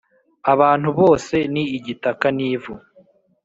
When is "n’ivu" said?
2.37-2.73